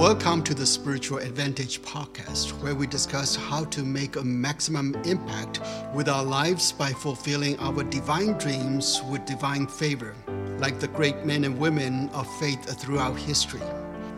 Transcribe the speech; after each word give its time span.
Welcome 0.00 0.42
to 0.44 0.54
the 0.54 0.64
Spiritual 0.64 1.18
Advantage 1.18 1.82
podcast, 1.82 2.52
where 2.62 2.74
we 2.74 2.86
discuss 2.86 3.36
how 3.36 3.66
to 3.66 3.82
make 3.82 4.16
a 4.16 4.24
maximum 4.24 4.94
impact 5.04 5.60
with 5.94 6.08
our 6.08 6.24
lives 6.24 6.72
by 6.72 6.90
fulfilling 6.90 7.58
our 7.58 7.84
divine 7.84 8.38
dreams 8.38 9.02
with 9.10 9.26
divine 9.26 9.66
favor, 9.66 10.14
like 10.56 10.80
the 10.80 10.88
great 10.88 11.26
men 11.26 11.44
and 11.44 11.58
women 11.58 12.08
of 12.14 12.26
faith 12.38 12.64
throughout 12.80 13.18
history. 13.18 13.60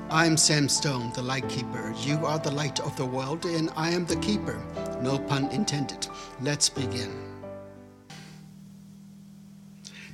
I'm 0.09 0.37
Sam 0.37 0.68
Stone, 0.68 1.14
the 1.14 1.23
light 1.23 1.48
keeper. 1.48 1.93
You 1.99 2.25
are 2.27 2.39
the 2.39 2.53
light 2.53 2.79
of 2.79 2.96
the 2.96 3.05
world, 3.05 3.45
and 3.45 3.69
I 3.75 3.91
am 3.91 4.07
the 4.07 4.21
keeper. 4.21 4.64
No 5.01 5.19
pun 5.19 5.46
intended. 5.46 6.07
Let's 6.41 6.69
begin. 6.69 7.11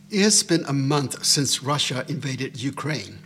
It 0.08 0.22
has 0.22 0.42
been 0.42 0.64
a 0.64 0.72
month 0.72 1.26
since 1.26 1.62
Russia 1.62 2.06
invaded 2.08 2.58
Ukraine. 2.58 3.18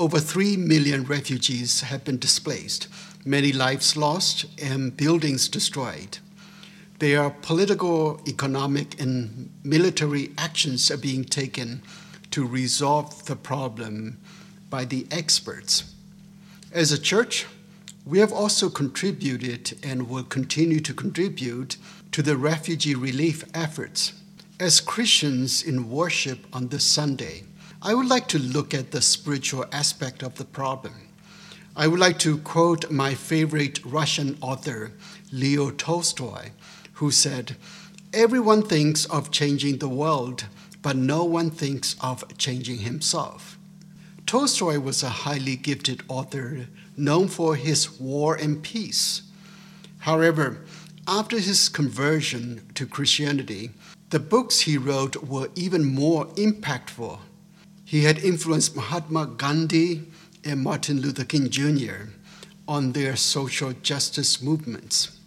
Over 0.00 0.18
3 0.18 0.56
million 0.56 1.04
refugees 1.04 1.82
have 1.82 2.04
been 2.04 2.16
displaced, 2.16 2.88
many 3.22 3.52
lives 3.52 3.98
lost, 3.98 4.46
and 4.58 4.96
buildings 4.96 5.46
destroyed. 5.46 6.16
There 7.00 7.20
are 7.20 7.28
political, 7.28 8.18
economic, 8.26 8.98
and 8.98 9.50
military 9.62 10.30
actions 10.38 10.90
are 10.90 10.96
being 10.96 11.26
taken 11.26 11.82
to 12.30 12.46
resolve 12.46 13.26
the 13.26 13.36
problem 13.36 14.16
by 14.70 14.86
the 14.86 15.06
experts. 15.10 15.92
As 16.72 16.92
a 16.92 16.98
church, 16.98 17.44
we 18.06 18.20
have 18.20 18.32
also 18.32 18.70
contributed 18.70 19.78
and 19.82 20.08
will 20.08 20.24
continue 20.24 20.80
to 20.80 20.94
contribute 20.94 21.76
to 22.12 22.22
the 22.22 22.38
refugee 22.38 22.94
relief 22.94 23.44
efforts. 23.52 24.14
As 24.58 24.80
Christians 24.80 25.62
in 25.62 25.90
worship 25.90 26.46
on 26.54 26.68
this 26.68 26.84
Sunday, 26.84 27.44
I 27.82 27.94
would 27.94 28.08
like 28.08 28.28
to 28.28 28.38
look 28.38 28.74
at 28.74 28.90
the 28.90 29.00
spiritual 29.00 29.64
aspect 29.72 30.22
of 30.22 30.34
the 30.34 30.44
problem. 30.44 31.08
I 31.74 31.86
would 31.86 31.98
like 31.98 32.18
to 32.18 32.36
quote 32.36 32.90
my 32.90 33.14
favorite 33.14 33.82
Russian 33.86 34.36
author, 34.42 34.92
Leo 35.32 35.70
Tolstoy, 35.70 36.50
who 36.94 37.10
said, 37.10 37.56
Everyone 38.12 38.62
thinks 38.62 39.06
of 39.06 39.30
changing 39.30 39.78
the 39.78 39.88
world, 39.88 40.44
but 40.82 40.94
no 40.94 41.24
one 41.24 41.50
thinks 41.50 41.96
of 42.02 42.36
changing 42.36 42.80
himself. 42.80 43.58
Tolstoy 44.26 44.78
was 44.78 45.02
a 45.02 45.24
highly 45.24 45.56
gifted 45.56 46.02
author 46.06 46.66
known 46.98 47.28
for 47.28 47.56
his 47.56 47.98
War 47.98 48.34
and 48.34 48.62
Peace. 48.62 49.22
However, 50.00 50.66
after 51.08 51.38
his 51.38 51.70
conversion 51.70 52.60
to 52.74 52.84
Christianity, 52.84 53.70
the 54.10 54.20
books 54.20 54.60
he 54.60 54.76
wrote 54.76 55.24
were 55.24 55.48
even 55.54 55.86
more 55.86 56.26
impactful 56.34 57.20
he 57.90 58.04
had 58.04 58.20
influenced 58.20 58.76
Mahatma 58.76 59.26
Gandhi 59.26 60.04
and 60.44 60.62
Martin 60.62 61.00
Luther 61.00 61.24
King 61.24 61.50
Jr. 61.50 62.10
on 62.68 62.92
their 62.92 63.16
social 63.16 63.72
justice 63.72 64.40
movements. 64.40 65.18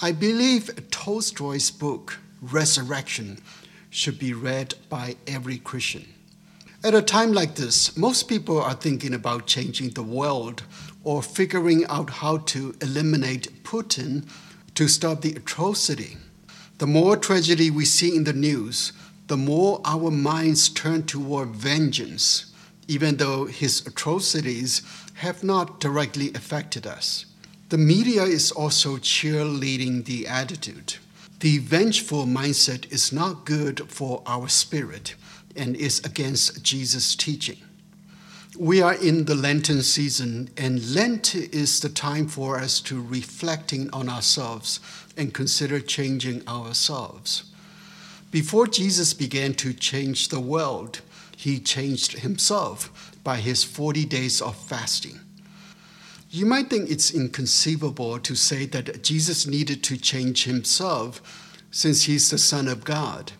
I 0.00 0.12
believe 0.12 0.70
Tolstoy's 0.90 1.70
book, 1.70 2.18
Resurrection, 2.40 3.40
should 3.90 4.18
be 4.18 4.32
read 4.32 4.72
by 4.88 5.16
every 5.26 5.58
Christian. 5.58 6.06
At 6.82 6.94
a 6.94 7.02
time 7.02 7.34
like 7.34 7.56
this, 7.56 7.94
most 7.94 8.22
people 8.22 8.58
are 8.58 8.72
thinking 8.72 9.12
about 9.12 9.46
changing 9.46 9.90
the 9.90 10.02
world 10.02 10.62
or 11.04 11.22
figuring 11.22 11.84
out 11.90 12.08
how 12.08 12.38
to 12.38 12.74
eliminate 12.80 13.64
Putin 13.64 14.26
to 14.76 14.88
stop 14.88 15.20
the 15.20 15.34
atrocity. 15.34 16.16
The 16.78 16.86
more 16.86 17.18
tragedy 17.18 17.70
we 17.70 17.84
see 17.84 18.16
in 18.16 18.24
the 18.24 18.32
news, 18.32 18.94
the 19.32 19.36
more 19.38 19.80
our 19.86 20.10
minds 20.10 20.68
turn 20.68 21.02
toward 21.04 21.48
vengeance, 21.56 22.52
even 22.86 23.16
though 23.16 23.46
his 23.46 23.80
atrocities 23.86 24.82
have 25.14 25.42
not 25.42 25.80
directly 25.80 26.30
affected 26.34 26.86
us. 26.86 27.24
The 27.70 27.78
media 27.78 28.24
is 28.24 28.52
also 28.52 28.98
cheerleading 28.98 30.04
the 30.04 30.26
attitude. 30.26 30.96
The 31.40 31.56
vengeful 31.60 32.26
mindset 32.26 32.92
is 32.92 33.10
not 33.10 33.46
good 33.46 33.90
for 33.90 34.22
our 34.26 34.48
spirit 34.48 35.14
and 35.56 35.76
is 35.76 36.00
against 36.00 36.62
Jesus' 36.62 37.16
teaching. 37.16 37.62
We 38.58 38.82
are 38.82 38.96
in 38.96 39.24
the 39.24 39.34
Lenten 39.34 39.80
season, 39.80 40.50
and 40.58 40.94
Lent 40.94 41.34
is 41.34 41.80
the 41.80 41.88
time 41.88 42.28
for 42.28 42.58
us 42.58 42.82
to 42.82 43.00
reflecting 43.00 43.88
on 43.94 44.10
ourselves 44.10 44.78
and 45.16 45.32
consider 45.32 45.80
changing 45.80 46.46
ourselves. 46.46 47.44
Before 48.32 48.66
Jesus 48.66 49.12
began 49.12 49.52
to 49.54 49.74
change 49.74 50.28
the 50.28 50.40
world, 50.40 51.02
he 51.36 51.60
changed 51.60 52.20
himself 52.20 53.14
by 53.22 53.36
his 53.36 53.62
40 53.62 54.06
days 54.06 54.40
of 54.40 54.56
fasting. 54.56 55.20
You 56.30 56.46
might 56.46 56.70
think 56.70 56.90
it's 56.90 57.12
inconceivable 57.12 58.18
to 58.20 58.34
say 58.34 58.64
that 58.64 59.02
Jesus 59.02 59.46
needed 59.46 59.82
to 59.84 59.98
change 59.98 60.44
himself 60.44 61.20
since 61.70 62.04
he's 62.04 62.30
the 62.30 62.38
Son 62.38 62.68
of 62.68 62.84
God. 62.84 63.32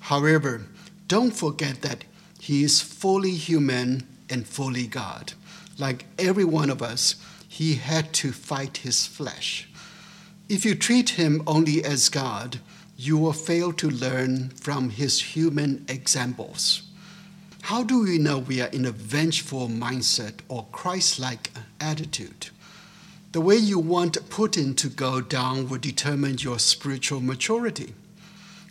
However, 0.00 0.66
don't 1.06 1.30
forget 1.30 1.82
that 1.82 2.02
he 2.40 2.64
is 2.64 2.82
fully 2.82 3.36
human 3.36 4.08
and 4.28 4.44
fully 4.44 4.88
God. 4.88 5.34
Like 5.78 6.06
every 6.18 6.44
one 6.44 6.68
of 6.68 6.82
us, 6.82 7.14
he 7.46 7.76
had 7.76 8.12
to 8.14 8.32
fight 8.32 8.78
his 8.78 9.06
flesh. 9.06 9.68
If 10.48 10.64
you 10.64 10.74
treat 10.74 11.10
him 11.10 11.44
only 11.46 11.84
as 11.84 12.08
God, 12.08 12.58
you 13.04 13.18
will 13.18 13.32
fail 13.32 13.72
to 13.72 13.90
learn 13.90 14.48
from 14.50 14.88
his 14.88 15.20
human 15.34 15.84
examples. 15.88 16.82
How 17.62 17.82
do 17.82 18.04
we 18.04 18.16
know 18.16 18.38
we 18.38 18.60
are 18.60 18.68
in 18.68 18.84
a 18.84 18.92
vengeful 18.92 19.68
mindset 19.68 20.34
or 20.46 20.66
Christ 20.70 21.18
like 21.18 21.50
attitude? 21.80 22.50
The 23.32 23.40
way 23.40 23.56
you 23.56 23.80
want 23.80 24.30
Putin 24.30 24.76
to 24.76 24.88
go 24.88 25.20
down 25.20 25.68
will 25.68 25.78
determine 25.78 26.38
your 26.38 26.60
spiritual 26.60 27.20
maturity. 27.20 27.92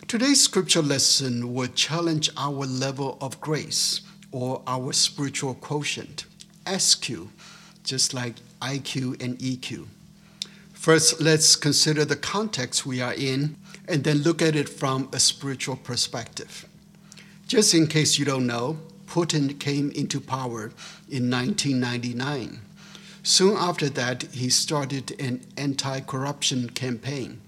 Today's 0.08 0.42
scripture 0.42 0.80
lesson 0.80 1.52
will 1.52 1.68
challenge 1.68 2.30
our 2.38 2.64
level 2.64 3.18
of 3.20 3.38
grace 3.38 4.00
or 4.30 4.62
our 4.66 4.94
spiritual 4.94 5.52
quotient, 5.52 6.24
SQ, 6.66 7.28
just 7.84 8.14
like 8.14 8.36
IQ 8.62 9.22
and 9.22 9.38
EQ. 9.40 9.88
First, 10.82 11.20
let's 11.20 11.54
consider 11.54 12.04
the 12.04 12.16
context 12.16 12.84
we 12.84 13.00
are 13.00 13.14
in 13.14 13.54
and 13.86 14.02
then 14.02 14.18
look 14.18 14.42
at 14.42 14.56
it 14.56 14.68
from 14.68 15.08
a 15.12 15.20
spiritual 15.20 15.76
perspective. 15.76 16.66
Just 17.46 17.72
in 17.72 17.86
case 17.86 18.18
you 18.18 18.24
don't 18.24 18.48
know, 18.48 18.78
Putin 19.06 19.60
came 19.60 19.92
into 19.92 20.20
power 20.20 20.72
in 21.08 21.30
1999. 21.30 22.62
Soon 23.22 23.56
after 23.56 23.88
that, 23.90 24.24
he 24.32 24.50
started 24.50 25.14
an 25.20 25.42
anti 25.56 26.00
corruption 26.00 26.70
campaign. 26.70 27.40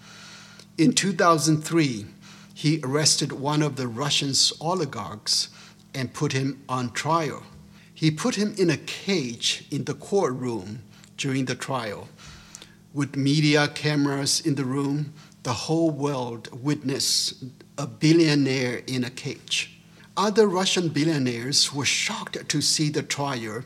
In 0.79 0.93
2003, 0.93 2.07
he 2.55 2.81
arrested 2.85 3.33
one 3.33 3.63
of 3.63 3.75
the 3.75 3.89
Russian's 3.89 4.53
oligarchs 4.61 5.49
and 5.93 6.15
put 6.15 6.31
him 6.31 6.63
on 6.69 6.93
trial. 6.93 7.43
He 7.93 8.13
put 8.13 8.37
him 8.37 8.55
in 8.57 8.71
a 8.71 8.77
cage 8.77 9.65
in 9.73 9.87
the 9.87 9.95
courtroom 9.95 10.83
during 11.17 11.47
the 11.47 11.57
trial, 11.57 12.09
with 12.95 13.17
media 13.17 13.69
cameras 13.69 14.41
in 14.41 14.55
the 14.55 14.65
room 14.65 15.13
the 15.45 15.53
whole 15.53 15.91
world 15.91 16.49
witnessed 16.63 17.45
a 17.77 17.87
billionaire 17.87 18.83
in 18.87 19.05
a 19.05 19.11
cage. 19.11 19.79
Other 20.17 20.47
Russian 20.49 20.89
billionaires 20.89 21.75
were 21.75 21.85
shocked 21.85 22.49
to 22.49 22.63
see 22.63 22.89
the 22.89 23.03
trial 23.03 23.63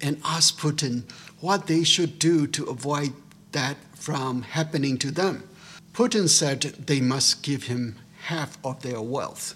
and 0.00 0.20
asked 0.24 0.58
Putin 0.58 1.04
what 1.40 1.68
they 1.68 1.84
should 1.84 2.18
do 2.18 2.46
to 2.48 2.64
avoid 2.64 3.14
that 3.52 3.76
from 3.94 4.42
happening 4.42 4.98
to 4.98 5.10
them. 5.10 5.48
Putin 5.94 6.28
said 6.28 6.60
they 6.60 7.00
must 7.00 7.42
give 7.42 7.64
him 7.64 7.96
half 8.24 8.58
of 8.64 8.82
their 8.82 9.00
wealth, 9.00 9.54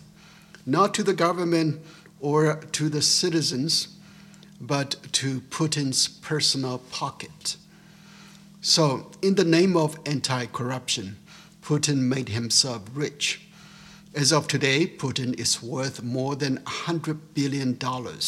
not 0.65 0.95
to 0.95 1.03
the 1.03 1.15
government 1.15 1.81
or 2.21 2.57
to 2.73 2.89
the 2.89 3.03
citizens, 3.03 3.89
but 4.61 4.97
to 5.13 5.41
Putin's 5.43 6.09
personal 6.09 6.79
pocket. 6.79 7.57
So, 8.69 9.13
in 9.23 9.37
the 9.37 9.45
name 9.45 9.77
of 9.77 9.97
anti 10.07 10.47
corruption, 10.47 11.19
Putin 11.63 11.99
made 11.99 12.31
himself 12.31 12.83
rich. 12.93 13.43
As 14.13 14.33
of 14.33 14.49
today, 14.49 14.89
Putin 14.89 15.39
is 15.39 15.63
worth 15.63 16.03
more 16.03 16.35
than 16.35 16.59
$100 16.65 17.17
billion, 17.33 17.77
one 17.77 18.19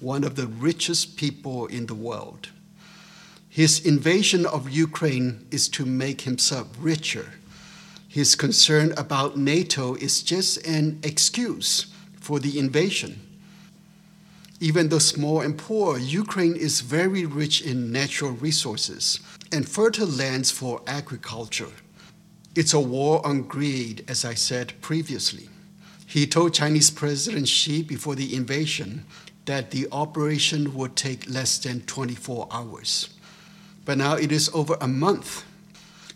one 0.00 0.24
of 0.24 0.34
the 0.34 0.48
richest 0.48 1.16
people 1.16 1.66
in 1.66 1.86
the 1.86 1.94
world. 1.94 2.48
His 3.48 3.78
invasion 3.86 4.46
of 4.46 4.68
Ukraine 4.68 5.46
is 5.52 5.68
to 5.68 5.86
make 5.86 6.22
himself 6.22 6.66
richer. 6.76 7.34
His 8.08 8.34
concern 8.34 8.92
about 8.96 9.38
NATO 9.38 9.94
is 9.94 10.24
just 10.24 10.66
an 10.66 10.98
excuse 11.04 11.86
for 12.20 12.40
the 12.40 12.58
invasion. 12.58 13.31
Even 14.62 14.90
though 14.90 15.00
small 15.00 15.40
and 15.40 15.58
poor, 15.58 15.98
Ukraine 15.98 16.54
is 16.54 16.82
very 16.82 17.26
rich 17.26 17.62
in 17.62 17.90
natural 17.90 18.30
resources 18.30 19.18
and 19.50 19.68
fertile 19.68 20.06
lands 20.06 20.52
for 20.52 20.80
agriculture. 20.86 21.72
It's 22.54 22.72
a 22.72 22.78
war 22.78 23.26
on 23.26 23.42
greed, 23.42 24.04
as 24.06 24.24
I 24.24 24.34
said 24.34 24.80
previously. 24.80 25.48
He 26.06 26.28
told 26.28 26.54
Chinese 26.54 26.92
President 26.92 27.48
Xi 27.48 27.82
before 27.82 28.14
the 28.14 28.36
invasion 28.36 29.04
that 29.46 29.72
the 29.72 29.88
operation 29.90 30.74
would 30.74 30.94
take 30.94 31.28
less 31.28 31.58
than 31.58 31.80
24 31.80 32.46
hours. 32.52 33.08
But 33.84 33.98
now 33.98 34.14
it 34.14 34.30
is 34.30 34.48
over 34.54 34.76
a 34.80 34.86
month. 34.86 35.44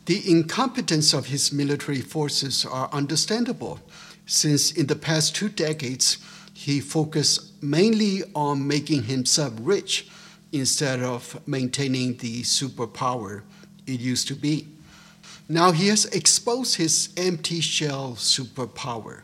The 0.05 0.23
incompetence 0.31 1.13
of 1.13 1.27
his 1.27 1.53
military 1.53 2.01
forces 2.01 2.65
are 2.65 2.91
understandable, 2.93 3.81
since 4.25 4.71
in 4.71 4.87
the 4.87 4.95
past 4.95 5.35
two 5.35 5.49
decades 5.49 6.19
he 6.55 6.81
focused 6.81 7.56
mainly 7.61 8.23
on 8.35 8.67
making 8.67 9.05
himself 9.05 9.53
rich 9.61 10.09
instead 10.53 11.03
of 11.03 11.41
maintaining 11.47 12.17
the 12.19 12.43
superpower 12.43 13.43
it 13.87 14.01
used 14.01 14.29
to 14.29 14.35
be. 14.35 14.69
Now 15.49 15.73
he 15.73 15.89
has 15.89 16.07
exposed 16.07 16.77
his 16.77 17.11
empty 17.17 17.61
shell 17.61 18.15
superpower. 18.17 19.23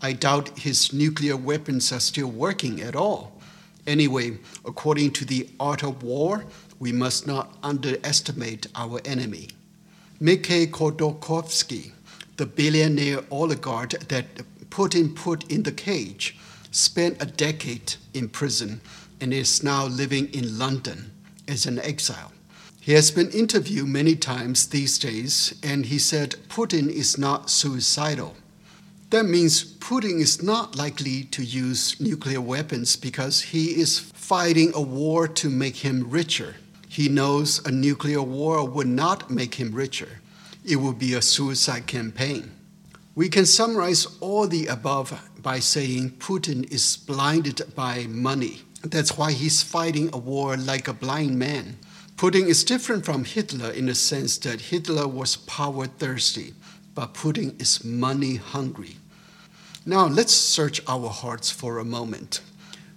I 0.00 0.12
doubt 0.12 0.58
his 0.58 0.92
nuclear 0.92 1.36
weapons 1.36 1.92
are 1.92 2.00
still 2.00 2.28
working 2.28 2.80
at 2.80 2.96
all. 2.96 3.40
Anyway, 3.86 4.38
according 4.64 5.12
to 5.12 5.24
the 5.24 5.48
art 5.60 5.82
of 5.82 6.02
war, 6.02 6.44
we 6.78 6.92
must 6.92 7.26
not 7.26 7.56
underestimate 7.62 8.66
our 8.74 9.00
enemy. 9.04 9.48
Mikhail 10.20 10.66
Khodorkovsky, 10.66 11.92
the 12.36 12.46
billionaire 12.46 13.20
oligarch 13.30 13.92
that 14.08 14.34
Putin 14.70 15.14
put 15.14 15.50
in 15.50 15.62
the 15.62 15.72
cage, 15.72 16.38
spent 16.76 17.22
a 17.22 17.26
decade 17.26 17.94
in 18.12 18.28
prison 18.28 18.80
and 19.20 19.32
is 19.32 19.62
now 19.62 19.86
living 19.86 20.32
in 20.34 20.58
London 20.58 21.10
as 21.48 21.64
an 21.64 21.78
exile. 21.78 22.32
He 22.80 22.92
has 22.92 23.10
been 23.10 23.30
interviewed 23.30 23.88
many 23.88 24.14
times 24.14 24.68
these 24.68 24.98
days, 24.98 25.58
and 25.62 25.86
he 25.86 25.98
said 25.98 26.36
Putin 26.48 26.88
is 26.88 27.18
not 27.18 27.50
suicidal. 27.50 28.36
That 29.10 29.24
means 29.24 29.64
Putin 29.78 30.20
is 30.20 30.42
not 30.42 30.76
likely 30.76 31.24
to 31.24 31.42
use 31.42 31.98
nuclear 32.00 32.40
weapons 32.40 32.94
because 32.94 33.40
he 33.40 33.80
is 33.80 33.98
fighting 33.98 34.72
a 34.74 34.80
war 34.80 35.26
to 35.28 35.48
make 35.48 35.76
him 35.76 36.10
richer. 36.10 36.56
He 36.88 37.08
knows 37.08 37.64
a 37.66 37.70
nuclear 37.70 38.22
war 38.22 38.68
would 38.68 38.86
not 38.86 39.30
make 39.30 39.54
him 39.54 39.72
richer, 39.72 40.20
it 40.64 40.76
would 40.76 40.98
be 40.98 41.14
a 41.14 41.22
suicide 41.22 41.86
campaign. 41.86 42.52
We 43.14 43.30
can 43.30 43.46
summarize 43.46 44.06
all 44.20 44.46
the 44.46 44.66
above 44.66 45.18
by 45.46 45.60
saying 45.60 46.10
Putin 46.18 46.68
is 46.72 46.96
blinded 46.96 47.62
by 47.76 48.04
money. 48.08 48.62
That's 48.82 49.16
why 49.16 49.30
he's 49.30 49.62
fighting 49.62 50.10
a 50.12 50.18
war 50.18 50.56
like 50.56 50.88
a 50.88 50.92
blind 50.92 51.38
man. 51.38 51.76
Putin 52.16 52.48
is 52.48 52.64
different 52.64 53.04
from 53.04 53.24
Hitler 53.24 53.70
in 53.70 53.86
the 53.86 53.94
sense 53.94 54.38
that 54.38 54.60
Hitler 54.60 55.06
was 55.06 55.36
power 55.36 55.86
thirsty, 55.86 56.52
but 56.96 57.14
Putin 57.14 57.62
is 57.62 57.84
money 57.84 58.34
hungry. 58.34 58.96
Now 59.84 60.08
let's 60.08 60.32
search 60.32 60.80
our 60.88 61.10
hearts 61.10 61.48
for 61.48 61.78
a 61.78 61.84
moment. 61.84 62.40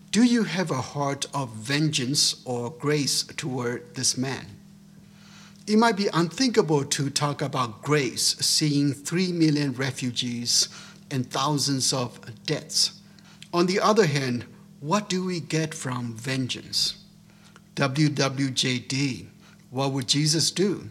Do 0.10 0.24
you 0.24 0.42
have 0.42 0.72
a 0.72 0.82
heart 0.82 1.28
of 1.36 1.54
vengeance 1.54 2.42
or 2.46 2.72
grace 2.72 3.22
toward 3.22 3.94
this 3.94 4.18
man? 4.18 4.48
It 5.68 5.78
might 5.78 5.98
be 5.98 6.10
unthinkable 6.12 6.84
to 6.84 7.12
talk 7.12 7.44
about 7.44 7.84
grace, 7.84 8.36
seeing 8.40 8.94
three 8.94 9.32
million 9.32 9.74
refugees 9.74 10.68
and 11.12 11.30
thousands 11.30 11.94
of 11.94 12.20
deaths. 12.46 13.02
On 13.54 13.66
the 13.66 13.80
other 13.80 14.06
hand, 14.06 14.46
what 14.80 15.10
do 15.10 15.26
we 15.26 15.40
get 15.40 15.74
from 15.74 16.14
vengeance? 16.16 17.04
WWJD, 17.76 19.28
what 19.70 19.92
would 19.92 20.08
Jesus 20.08 20.52
do? 20.52 20.90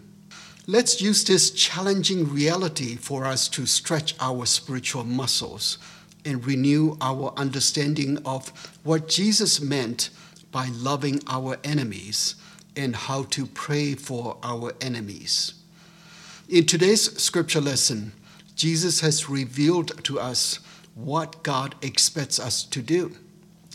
Let's 0.66 1.00
use 1.00 1.24
this 1.24 1.50
challenging 1.50 2.32
reality 2.32 2.96
for 2.96 3.24
us 3.24 3.48
to 3.48 3.64
stretch 3.64 4.14
our 4.20 4.44
spiritual 4.44 5.04
muscles 5.04 5.78
and 6.24 6.44
renew 6.46 6.96
our 7.00 7.32
understanding 7.36 8.18
of 8.26 8.48
what 8.84 9.08
Jesus 9.08 9.60
meant 9.60 10.10
by 10.52 10.68
loving 10.72 11.20
our 11.26 11.56
enemies 11.64 12.34
and 12.76 12.94
how 12.94 13.22
to 13.24 13.46
pray 13.46 13.94
for 13.94 14.36
our 14.42 14.74
enemies. 14.80 15.54
In 16.48 16.66
today's 16.66 17.18
scripture 17.22 17.60
lesson, 17.60 18.12
Jesus 18.58 19.02
has 19.02 19.28
revealed 19.28 20.02
to 20.02 20.18
us 20.18 20.58
what 20.96 21.44
God 21.44 21.76
expects 21.80 22.40
us 22.40 22.64
to 22.64 22.82
do. 22.82 23.14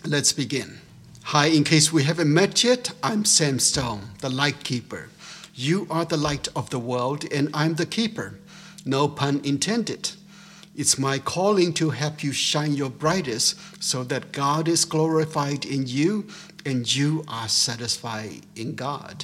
Let's 0.03 0.33
begin. 0.33 0.79
Hi, 1.23 1.45
in 1.45 1.63
case 1.63 1.93
we 1.93 2.03
haven't 2.03 2.33
met 2.33 2.65
yet, 2.65 2.91
I'm 3.01 3.23
Sam 3.23 3.59
Stone, 3.59 4.09
the 4.19 4.29
light 4.29 4.65
keeper. 4.65 5.07
You 5.55 5.87
are 5.89 6.03
the 6.03 6.17
light 6.17 6.49
of 6.53 6.69
the 6.69 6.79
world, 6.79 7.23
and 7.31 7.49
I'm 7.53 7.75
the 7.75 7.85
keeper. 7.85 8.37
No 8.83 9.07
pun 9.07 9.39
intended. 9.45 10.11
It's 10.75 10.99
my 10.99 11.17
calling 11.17 11.73
to 11.75 11.91
help 11.91 12.21
you 12.21 12.33
shine 12.33 12.73
your 12.73 12.89
brightest 12.89 13.81
so 13.81 14.03
that 14.03 14.33
God 14.33 14.67
is 14.67 14.83
glorified 14.83 15.63
in 15.63 15.87
you 15.87 16.27
and 16.65 16.93
you 16.93 17.23
are 17.29 17.47
satisfied 17.47 18.41
in 18.57 18.75
God. 18.75 19.23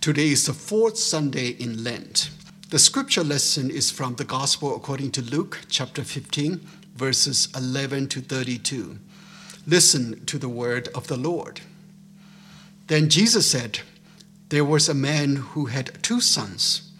Today 0.00 0.28
is 0.28 0.46
the 0.46 0.54
fourth 0.54 0.96
Sunday 0.96 1.48
in 1.48 1.84
Lent. 1.84 2.30
The 2.72 2.78
scripture 2.78 3.22
lesson 3.22 3.70
is 3.70 3.90
from 3.90 4.14
the 4.14 4.24
Gospel 4.24 4.74
according 4.74 5.10
to 5.10 5.20
Luke 5.20 5.60
chapter 5.68 6.02
15, 6.02 6.66
verses 6.96 7.50
11 7.54 8.08
to 8.08 8.22
32. 8.22 8.98
Listen 9.66 10.24
to 10.24 10.38
the 10.38 10.48
word 10.48 10.88
of 10.94 11.06
the 11.06 11.18
Lord. 11.18 11.60
Then 12.86 13.10
Jesus 13.10 13.50
said, 13.50 13.80
There 14.48 14.64
was 14.64 14.88
a 14.88 14.94
man 14.94 15.36
who 15.36 15.66
had 15.66 16.02
two 16.02 16.22
sons. 16.22 16.90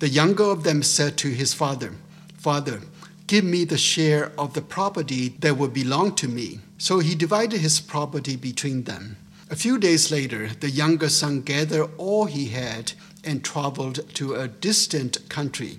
The 0.00 0.08
younger 0.08 0.42
of 0.42 0.64
them 0.64 0.82
said 0.82 1.16
to 1.18 1.28
his 1.28 1.54
father, 1.54 1.92
Father, 2.36 2.80
give 3.28 3.44
me 3.44 3.62
the 3.64 3.78
share 3.78 4.32
of 4.36 4.54
the 4.54 4.62
property 4.62 5.28
that 5.38 5.56
will 5.56 5.68
belong 5.68 6.16
to 6.16 6.26
me. 6.26 6.58
So 6.76 6.98
he 6.98 7.14
divided 7.14 7.60
his 7.60 7.78
property 7.78 8.34
between 8.34 8.82
them. 8.82 9.16
A 9.48 9.54
few 9.54 9.78
days 9.78 10.10
later, 10.10 10.48
the 10.58 10.70
younger 10.70 11.08
son 11.08 11.42
gathered 11.42 11.90
all 11.98 12.24
he 12.24 12.46
had 12.46 12.94
and 13.24 13.44
traveled 13.44 14.14
to 14.14 14.34
a 14.34 14.48
distant 14.48 15.28
country. 15.28 15.78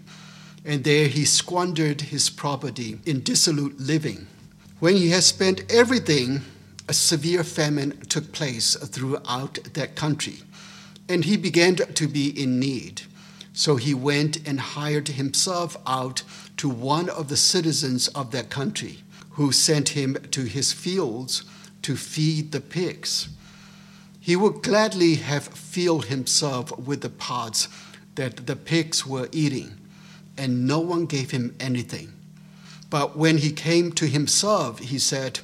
And 0.63 0.83
there 0.83 1.07
he 1.07 1.25
squandered 1.25 2.01
his 2.01 2.29
property 2.29 2.99
in 3.05 3.21
dissolute 3.21 3.79
living. 3.79 4.27
When 4.79 4.95
he 4.95 5.09
had 5.09 5.23
spent 5.23 5.71
everything, 5.71 6.41
a 6.87 6.93
severe 6.93 7.43
famine 7.43 7.99
took 8.09 8.31
place 8.31 8.75
throughout 8.75 9.59
that 9.73 9.95
country, 9.95 10.39
and 11.07 11.23
he 11.23 11.37
began 11.37 11.75
to 11.75 12.07
be 12.07 12.29
in 12.29 12.59
need. 12.59 13.03
So 13.53 13.75
he 13.75 13.93
went 13.93 14.47
and 14.47 14.59
hired 14.59 15.09
himself 15.09 15.77
out 15.85 16.23
to 16.57 16.69
one 16.69 17.09
of 17.09 17.27
the 17.27 17.37
citizens 17.37 18.07
of 18.09 18.31
that 18.31 18.49
country, 18.49 18.99
who 19.31 19.51
sent 19.51 19.89
him 19.89 20.17
to 20.31 20.43
his 20.43 20.73
fields 20.73 21.43
to 21.81 21.95
feed 21.95 22.51
the 22.51 22.61
pigs. 22.61 23.29
He 24.21 24.35
would 24.35 24.61
gladly 24.61 25.15
have 25.15 25.43
filled 25.43 26.05
himself 26.05 26.77
with 26.77 27.01
the 27.01 27.09
pods 27.09 27.67
that 28.15 28.45
the 28.45 28.55
pigs 28.55 29.05
were 29.05 29.27
eating, 29.31 29.77
and 30.37 30.67
no 30.67 30.79
one 30.79 31.07
gave 31.07 31.31
him 31.31 31.55
anything. 31.59 32.13
But 32.91 33.17
when 33.17 33.39
he 33.39 33.51
came 33.51 33.91
to 33.93 34.05
himself, 34.05 34.77
he 34.77 34.99
said, 34.99 35.39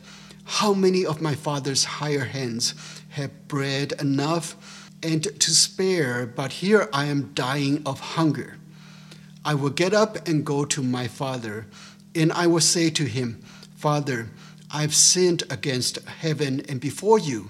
How 0.45 0.75
many 0.75 1.03
of 1.05 1.21
my 1.21 1.33
father's 1.33 1.85
hired 1.85 2.29
hands 2.29 2.75
have 3.09 3.47
bread 3.47 3.93
enough 3.99 4.91
and 5.01 5.23
to 5.23 5.51
spare, 5.51 6.27
but 6.27 6.51
here 6.51 6.87
I 6.93 7.05
am 7.05 7.33
dying 7.33 7.81
of 7.83 7.99
hunger. 7.99 8.57
I 9.43 9.55
will 9.55 9.71
get 9.71 9.93
up 9.93 10.27
and 10.27 10.45
go 10.45 10.65
to 10.65 10.83
my 10.83 11.07
father, 11.07 11.65
and 12.13 12.31
I 12.31 12.45
will 12.47 12.61
say 12.61 12.89
to 12.91 13.05
him, 13.05 13.41
Father, 13.75 14.29
I've 14.69 14.93
sinned 14.93 15.43
against 15.49 16.03
heaven 16.05 16.61
and 16.69 16.79
before 16.79 17.17
you. 17.17 17.49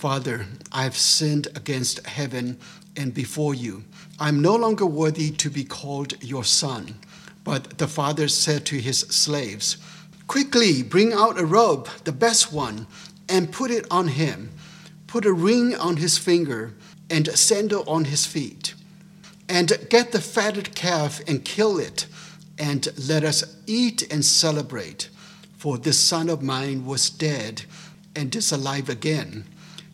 Father, 0.00 0.46
I 0.72 0.84
have 0.84 0.96
sinned 0.96 1.48
against 1.54 2.06
heaven 2.06 2.58
and 2.96 3.12
before 3.12 3.54
you. 3.54 3.84
I 4.18 4.28
am 4.28 4.40
no 4.40 4.56
longer 4.56 4.86
worthy 4.86 5.30
to 5.32 5.50
be 5.50 5.62
called 5.62 6.14
your 6.22 6.42
son. 6.42 6.94
But 7.44 7.76
the 7.76 7.86
father 7.86 8.26
said 8.26 8.64
to 8.66 8.80
his 8.80 9.00
slaves, 9.00 9.76
Quickly 10.26 10.82
bring 10.82 11.12
out 11.12 11.38
a 11.38 11.44
robe, 11.44 11.86
the 12.04 12.12
best 12.12 12.50
one, 12.50 12.86
and 13.28 13.52
put 13.52 13.70
it 13.70 13.86
on 13.90 14.08
him. 14.08 14.52
Put 15.06 15.26
a 15.26 15.34
ring 15.34 15.76
on 15.76 15.98
his 15.98 16.16
finger 16.16 16.72
and 17.10 17.28
a 17.28 17.36
sandal 17.36 17.84
on 17.86 18.06
his 18.06 18.24
feet 18.24 18.72
and 19.50 19.86
get 19.90 20.12
the 20.12 20.20
fatted 20.22 20.74
calf 20.74 21.20
and 21.28 21.44
kill 21.44 21.78
it, 21.78 22.06
and 22.58 22.88
let 23.06 23.22
us 23.22 23.44
eat 23.66 24.10
and 24.10 24.24
celebrate. 24.24 25.10
For 25.58 25.76
this 25.76 25.98
son 25.98 26.30
of 26.30 26.40
mine 26.40 26.86
was 26.86 27.10
dead 27.10 27.64
and 28.16 28.34
is 28.34 28.50
alive 28.50 28.88
again. 28.88 29.44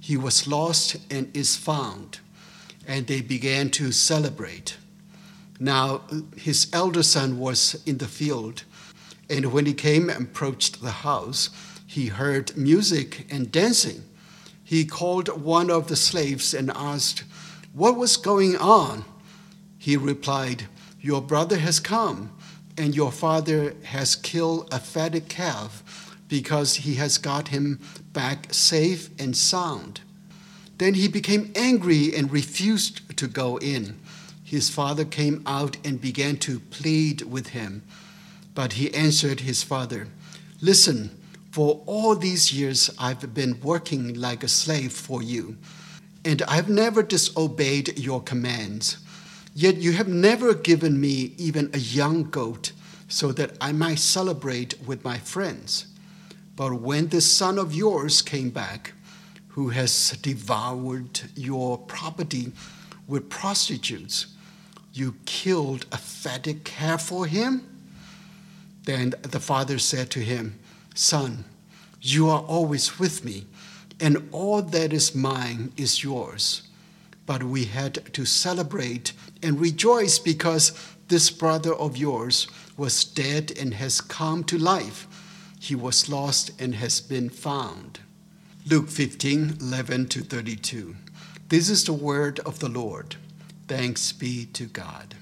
He 0.07 0.17
was 0.17 0.47
lost 0.47 0.99
and 1.11 1.37
is 1.37 1.57
found. 1.57 2.21
and 2.87 3.09
they 3.09 3.21
began 3.21 3.71
to 3.71 3.91
celebrate. 3.91 4.77
Now, 5.59 6.03
his 6.37 6.69
elder 6.73 7.03
son 7.03 7.41
was 7.41 7.83
in 7.85 7.99
the 7.99 8.07
field, 8.07 8.63
and 9.29 9.53
when 9.53 9.67
he 9.67 9.75
came 9.75 10.09
and 10.09 10.29
approached 10.29 10.81
the 10.81 11.03
house, 11.03 11.51
he 11.85 12.07
heard 12.07 12.57
music 12.57 13.27
and 13.29 13.51
dancing. 13.51 14.05
He 14.63 14.85
called 14.85 15.43
one 15.43 15.69
of 15.69 15.89
the 15.89 15.97
slaves 15.97 16.55
and 16.55 16.71
asked, 16.71 17.25
What 17.73 17.97
was 17.97 18.17
going 18.17 18.57
on? 18.57 19.05
He 19.77 19.97
replied, 19.97 20.69
Your 21.01 21.21
brother 21.21 21.59
has 21.59 21.81
come, 21.81 22.31
and 22.79 22.95
your 22.95 23.11
father 23.11 23.75
has 23.83 24.15
killed 24.15 24.69
a 24.73 24.79
fatted 24.79 25.29
calf 25.29 25.83
because 26.29 26.77
he 26.77 26.95
has 26.95 27.19
got 27.19 27.49
him 27.49 27.81
back 28.13 28.53
safe 28.53 29.11
and 29.19 29.37
sound. 29.37 30.01
Then 30.79 30.95
he 30.95 31.09
became 31.09 31.53
angry 31.55 32.15
and 32.15 32.31
refused 32.31 33.17
to 33.17 33.27
go 33.27 33.57
in. 33.59 33.99
His 34.45 34.71
father 34.71 35.05
came 35.05 35.43
out 35.47 35.77
and 35.85 36.01
began 36.01 36.37
to 36.39 36.61
plead 36.61 37.23
with 37.23 37.49
him. 37.49 37.83
But 38.55 38.75
he 38.75 38.95
answered 38.95 39.41
his 39.41 39.63
father, 39.63 40.09
Listen, 40.61 41.11
for 41.51 41.83
all 41.87 42.15
these 42.15 42.53
years 42.53 42.91
I've 42.99 43.35
been 43.35 43.61
working 43.61 44.15
like 44.15 44.43
a 44.43 44.49
slave 44.49 44.93
for 44.93 45.23
you, 45.23 45.57
and 46.25 46.43
I've 46.43 46.69
never 46.69 47.03
disobeyed 47.03 47.99
your 47.99 48.23
commands. 48.23 48.99
Yet 49.55 49.77
you 49.77 49.93
have 49.93 50.09
never 50.09 50.53
given 50.53 51.01
me 51.01 51.33
even 51.39 51.71
a 51.73 51.79
young 51.79 52.25
goat 52.25 52.73
so 53.09 53.33
that 53.33 53.57
I 53.61 53.73
might 53.73 53.99
celebrate 53.99 54.75
with 54.87 55.03
my 55.05 55.19
friends. 55.19 55.87
But 56.57 56.81
when 56.81 57.09
this 57.09 57.31
son 57.31 57.59
of 57.59 57.75
yours 57.75 58.23
came 58.23 58.51
back, 58.51 58.95
who 59.49 59.69
has 59.69 60.11
devoured 60.23 61.21
your 61.35 61.79
property 61.79 62.53
with 63.07 63.29
prostitutes, 63.29 64.27
you 64.93 65.17
killed 65.27 65.87
a 65.93 65.99
fatted 65.99 66.65
calf 66.65 67.03
for 67.03 67.27
him? 67.27 67.67
Then 68.85 69.15
the 69.23 69.41
father 69.41 69.79
said 69.79 70.11
to 70.13 70.21
him, 70.21 70.59
Son, 70.95 71.45
you 72.01 72.29
are 72.31 72.41
always 72.41 72.99
with 72.99 73.25
me, 73.25 73.45
and 74.01 74.29
all 74.33 74.63
that 74.63 74.93
is 74.93 75.15
mine 75.15 75.73
is 75.77 76.03
yours. 76.03 76.63
But 77.27 77.43
we 77.43 77.65
had 77.65 78.15
to 78.15 78.25
celebrate 78.25 79.13
and 79.43 79.61
rejoice 79.61 80.19
because 80.19 80.73
this 81.09 81.31
brother 81.31 81.75
of 81.75 81.97
yours 81.97 82.47
was 82.77 83.05
dead 83.05 83.53
and 83.59 83.75
has 83.75 84.01
come 84.01 84.45
to 84.45 84.57
life. 84.57 85.07
He 85.61 85.75
was 85.75 86.09
lost 86.09 86.51
and 86.61 86.75
has 86.75 87.01
been 87.01 87.31
found. 87.31 88.01
Luke 88.67 88.89
15 88.89 89.59
11 89.61 90.09
to 90.09 90.21
32. 90.23 90.97
This 91.49 91.71
is 91.71 91.85
the 91.85 91.93
word 91.93 92.41
of 92.41 92.59
the 92.59 92.69
Lord. 92.69 93.17
Thanks 93.69 94.13
be 94.13 94.47
to 94.47 94.67
God. 94.67 95.15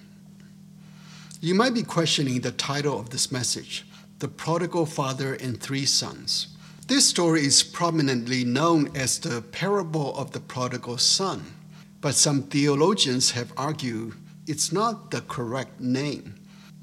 You 1.41 1.55
might 1.55 1.75
be 1.75 1.83
questioning 1.83 2.41
the 2.41 2.53
title 2.53 2.99
of 2.99 3.11
this 3.11 3.31
message 3.31 3.87
The 4.21 4.29
Prodigal 4.29 4.87
Father 4.87 5.35
and 5.35 5.61
Three 5.61 5.85
Sons. 5.85 6.49
This 6.87 7.07
story 7.07 7.45
is 7.45 7.63
prominently 7.63 8.45
known 8.45 8.95
as 8.97 9.19
the 9.19 9.43
parable 9.43 10.17
of 10.17 10.33
the 10.33 10.41
prodigal 10.41 10.99
son, 10.99 11.55
but 12.01 12.15
some 12.15 12.45
theologians 12.45 13.33
have 13.33 13.53
argued 13.57 14.15
it's 14.47 14.73
not 14.73 15.11
the 15.11 15.23
correct 15.23 15.81
name. 15.81 16.35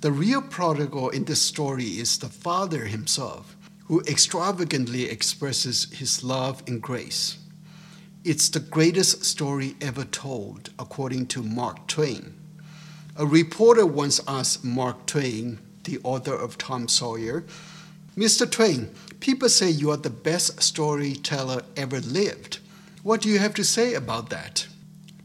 The 0.01 0.11
real 0.11 0.41
prodigal 0.41 1.09
in 1.09 1.25
this 1.25 1.43
story 1.43 1.99
is 1.99 2.17
the 2.17 2.27
father 2.27 2.85
himself, 2.85 3.55
who 3.85 4.01
extravagantly 4.07 5.07
expresses 5.07 5.91
his 5.91 6.23
love 6.23 6.63
and 6.65 6.81
grace. 6.81 7.37
It's 8.23 8.49
the 8.49 8.61
greatest 8.61 9.23
story 9.23 9.75
ever 9.79 10.05
told, 10.05 10.71
according 10.79 11.27
to 11.27 11.43
Mark 11.43 11.85
Twain. 11.85 12.33
A 13.15 13.27
reporter 13.27 13.85
once 13.85 14.19
asked 14.27 14.65
Mark 14.65 15.05
Twain, 15.05 15.59
the 15.83 15.99
author 16.03 16.33
of 16.33 16.57
Tom 16.57 16.87
Sawyer, 16.87 17.45
Mr. 18.17 18.49
Twain, 18.49 18.89
people 19.19 19.49
say 19.49 19.69
you 19.69 19.91
are 19.91 19.97
the 19.97 20.09
best 20.09 20.63
storyteller 20.63 21.61
ever 21.77 21.99
lived. 21.99 22.57
What 23.03 23.21
do 23.21 23.29
you 23.29 23.37
have 23.37 23.53
to 23.53 23.63
say 23.63 23.93
about 23.93 24.31
that? 24.31 24.65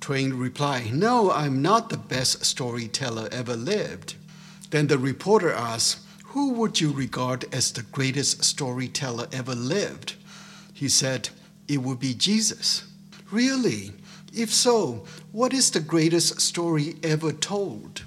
Twain 0.00 0.34
replied, 0.34 0.92
No, 0.92 1.30
I'm 1.30 1.62
not 1.62 1.88
the 1.88 1.96
best 1.96 2.44
storyteller 2.44 3.30
ever 3.32 3.56
lived. 3.56 4.16
Then 4.70 4.86
the 4.88 4.98
reporter 4.98 5.52
asked, 5.52 6.00
Who 6.26 6.52
would 6.54 6.80
you 6.80 6.92
regard 6.92 7.44
as 7.54 7.72
the 7.72 7.82
greatest 7.82 8.44
storyteller 8.44 9.28
ever 9.32 9.54
lived? 9.54 10.14
He 10.72 10.88
said, 10.88 11.30
It 11.68 11.78
would 11.78 12.00
be 12.00 12.14
Jesus. 12.14 12.84
Really? 13.30 13.92
If 14.32 14.52
so, 14.52 15.04
what 15.32 15.54
is 15.54 15.70
the 15.70 15.80
greatest 15.80 16.40
story 16.40 16.96
ever 17.02 17.32
told? 17.32 18.02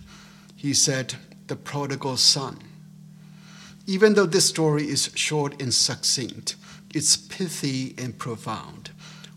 He 0.56 0.74
said, 0.74 1.16
The 1.48 1.56
prodigal 1.56 2.18
son. 2.18 2.60
Even 3.88 4.14
though 4.14 4.28
this 4.28 4.46
story 4.46 4.88
is 4.88 5.10
short 5.16 5.60
and 5.60 5.74
succinct, 5.74 6.56
it's 6.94 7.18
pithy 7.18 7.96
and 7.98 8.18
profound. 8.18 8.92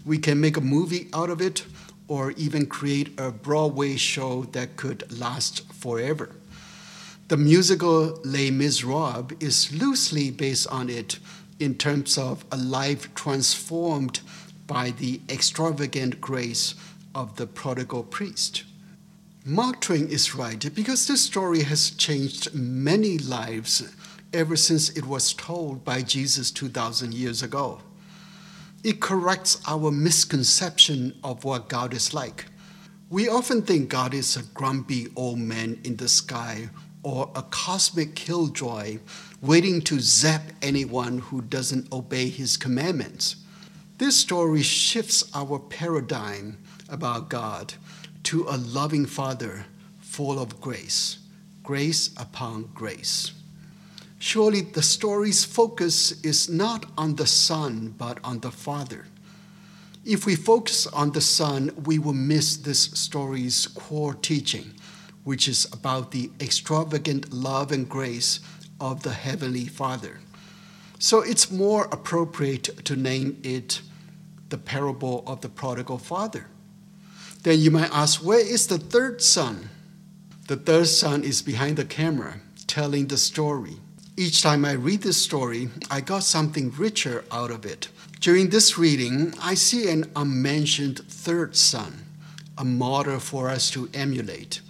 We 0.05 0.19
can 0.19 0.41
make 0.41 0.57
a 0.57 0.61
movie 0.61 1.09
out 1.15 1.31
of 1.31 1.41
it 1.41 1.65
or 2.09 2.33
even 2.33 2.67
create 2.67 3.19
a 3.19 3.31
Broadway 3.31 3.97
show 3.97 4.43
that 4.53 4.77
could 4.77 5.19
last 5.19 5.73
forever. 5.73 6.35
The 7.33 7.39
musical 7.39 8.21
Les 8.25 8.51
Miserables 8.51 9.33
is 9.41 9.73
loosely 9.73 10.31
based 10.31 10.67
on 10.67 10.91
it 10.91 11.19
in 11.59 11.77
terms 11.77 12.19
of 12.19 12.45
a 12.53 12.59
life 12.59 13.15
transformed 13.15 14.21
by 14.67 14.91
the 14.91 15.19
extravagant 15.31 16.21
grace 16.21 16.75
of 17.15 17.37
the 17.37 17.47
prodigal 17.47 18.03
priest. 18.03 18.65
Mark 19.47 19.81
Twain 19.81 20.09
is 20.09 20.35
right 20.35 20.63
because 20.75 21.07
this 21.07 21.25
story 21.25 21.63
has 21.63 21.93
changed 21.93 22.53
many 22.53 23.17
lives 23.17 23.91
ever 24.35 24.55
since 24.55 24.91
it 24.91 25.07
was 25.07 25.33
told 25.33 25.87
by 25.87 26.03
Jesus 26.03 26.51
2,000 26.51 27.15
years 27.15 27.43
ago. 27.43 27.81
It 28.85 29.01
corrects 29.01 29.59
our 29.67 29.91
misconception 29.91 31.19
of 31.25 31.45
what 31.45 31.71
God 31.71 31.95
is 31.95 32.13
like. 32.13 32.45
We 33.09 33.27
often 33.27 33.63
think 33.63 33.89
God 33.89 34.13
is 34.13 34.37
a 34.37 34.43
grumpy 34.43 35.09
old 35.17 35.39
man 35.39 35.81
in 35.83 35.97
the 35.97 36.09
sky 36.09 36.69
or 37.03 37.31
a 37.35 37.43
cosmic 37.43 38.15
killjoy 38.15 38.99
waiting 39.41 39.81
to 39.83 39.99
zap 40.01 40.43
anyone 40.63 41.19
who 41.19 41.43
doesn't 41.43 41.93
obey 41.93 42.29
his 42.29 42.57
commandments. 42.57 43.37
This 43.99 44.17
story 44.17 44.63
shifts 44.63 45.31
our 45.35 45.59
paradigm 45.59 46.59
about 46.89 47.29
God 47.29 47.75
to 48.25 48.47
a 48.49 48.57
loving 48.57 49.07
Father 49.07 49.67
full 50.01 50.39
of 50.39 50.61
grace, 50.61 51.19
grace 51.63 52.11
upon 52.17 52.71
grace. 52.75 53.33
Surely 54.19 54.61
the 54.61 54.83
story's 54.83 55.45
focus 55.45 56.23
is 56.23 56.49
not 56.49 56.87
on 56.97 57.17
the 57.17 57.27
Son, 57.27 57.93
but 57.99 58.19
on 58.23 58.39
the 58.39 58.53
Father. 58.53 59.07
If 60.05 60.27
we 60.27 60.37
focus 60.37 60.87
on 60.87 61.13
the 61.13 61.21
Son, 61.21 61.73
we 61.85 61.99
will 61.99 62.13
miss 62.13 62.57
this 62.57 62.83
story's 62.83 63.67
core 63.69 64.15
teaching, 64.15 64.75
which 65.25 65.49
is 65.49 65.67
about 65.73 66.11
the 66.11 66.31
extravagant 66.41 67.33
love 67.33 67.73
and 67.73 67.89
grace 67.89 68.41
of 68.81 69.03
the 69.03 69.13
Heavenly 69.13 69.67
Father. 69.67 70.21
So 70.99 71.21
it's 71.21 71.51
more 71.51 71.87
appropriate 71.87 72.85
to 72.85 72.97
name 72.97 73.41
it 73.43 73.83
the 74.51 74.59
parable 74.59 75.25
of 75.27 75.41
the 75.41 75.49
prodigal 75.49 75.99
father. 75.99 76.47
Then 77.43 77.59
you 77.59 77.71
might 77.71 77.91
ask, 77.93 78.25
where 78.25 78.45
is 78.45 78.67
the 78.67 78.79
third 78.79 79.23
son? 79.23 79.71
The 80.49 80.57
third 80.57 80.87
son 80.87 81.25
is 81.25 81.43
behind 81.43 81.77
the 81.77 81.85
camera, 81.85 82.41
telling 82.67 83.07
the 83.07 83.17
story. 83.17 83.77
Each 84.17 84.43
time 84.43 84.65
I 84.65 84.73
read 84.73 85.03
this 85.03 85.17
story, 85.17 85.71
I 85.91 86.03
got 86.03 86.23
something 86.23 86.71
richer 86.71 87.25
out 87.33 87.51
of 87.51 87.65
it. 87.65 87.89
During 88.21 88.51
this 88.51 88.77
reading, 88.77 89.35
I 89.43 89.55
see 89.55 89.91
an 89.91 90.11
unmentioned 90.15 91.01
third 91.09 91.57
son, 91.57 92.05
a 92.59 92.65
model 92.65 93.19
for 93.19 93.49
us 93.49 93.71
to 93.71 93.89
emulate. 93.95 94.61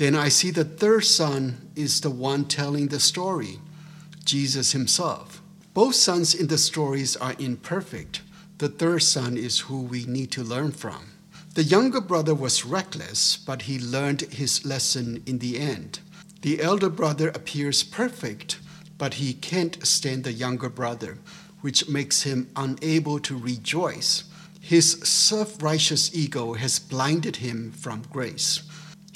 Then 0.00 0.16
I 0.16 0.30
see 0.30 0.50
the 0.50 0.64
third 0.64 1.04
son 1.04 1.68
is 1.76 2.00
the 2.00 2.08
one 2.08 2.46
telling 2.46 2.88
the 2.88 2.98
story, 2.98 3.58
Jesus 4.24 4.72
himself. 4.72 5.42
Both 5.74 5.94
sons 5.94 6.34
in 6.34 6.46
the 6.46 6.56
stories 6.56 7.18
are 7.18 7.34
imperfect. 7.38 8.22
The 8.56 8.70
third 8.70 9.02
son 9.02 9.36
is 9.36 9.58
who 9.68 9.82
we 9.82 10.06
need 10.06 10.30
to 10.30 10.42
learn 10.42 10.72
from. 10.72 11.10
The 11.52 11.64
younger 11.64 12.00
brother 12.00 12.34
was 12.34 12.64
reckless, 12.64 13.36
but 13.36 13.68
he 13.68 13.78
learned 13.78 14.22
his 14.22 14.64
lesson 14.64 15.22
in 15.26 15.38
the 15.38 15.58
end. 15.58 16.00
The 16.40 16.62
elder 16.62 16.88
brother 16.88 17.28
appears 17.28 17.82
perfect, 17.82 18.58
but 18.96 19.20
he 19.20 19.34
can't 19.34 19.86
stand 19.86 20.24
the 20.24 20.32
younger 20.32 20.70
brother, 20.70 21.18
which 21.60 21.90
makes 21.90 22.22
him 22.22 22.48
unable 22.56 23.20
to 23.20 23.36
rejoice. 23.36 24.24
His 24.62 24.92
self 25.06 25.62
righteous 25.62 26.14
ego 26.14 26.54
has 26.54 26.78
blinded 26.78 27.36
him 27.36 27.72
from 27.72 28.04
grace. 28.10 28.62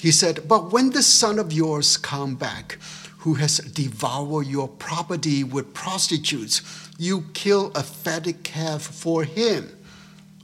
He 0.05 0.11
said, 0.11 0.47
But 0.47 0.71
when 0.71 0.91
the 0.91 1.01
son 1.01 1.39
of 1.39 1.51
yours 1.51 1.97
come 1.97 2.35
back, 2.35 2.77
who 3.21 3.33
has 3.33 3.57
devoured 3.57 4.45
your 4.45 4.67
property 4.67 5.43
with 5.43 5.73
prostitutes, 5.73 6.61
you 6.99 7.25
kill 7.33 7.71
a 7.73 7.81
fatted 7.81 8.43
calf 8.43 8.83
for 8.83 9.23
him. 9.23 9.75